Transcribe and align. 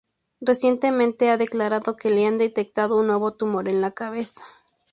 Recientemente, 0.39 1.29
ha 1.29 1.37
declarado 1.37 1.95
que 1.95 2.09
le 2.09 2.25
han 2.25 2.39
detectado 2.39 2.97
un 2.97 3.05
nuevo 3.05 3.33
tumor 3.35 3.69
en 3.69 3.81
la 3.81 3.91
cabeza. 3.91 4.41